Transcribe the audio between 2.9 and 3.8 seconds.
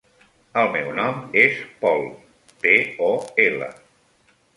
o, ela.